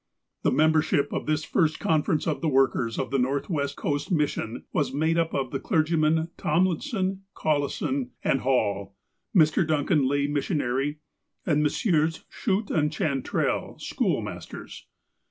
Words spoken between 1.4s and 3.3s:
first conference of the workers of the